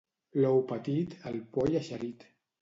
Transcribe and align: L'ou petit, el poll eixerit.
L'ou 0.43 0.63
petit, 0.71 1.13
el 1.33 1.37
poll 1.59 1.79
eixerit. 1.83 2.27